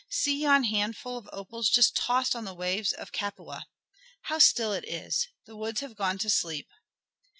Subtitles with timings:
[0.09, 3.67] "See yon handful of opals just tossed on the waves off Capua.
[4.23, 5.27] How still it is!
[5.45, 6.69] The woods have gone to sleep."